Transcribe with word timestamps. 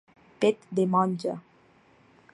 Pet 0.45 0.65
de 0.79 0.87
monja. 0.95 1.37